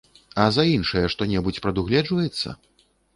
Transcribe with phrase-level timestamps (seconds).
[0.43, 2.55] А за іншыя што-небудзь прадугледжваецца?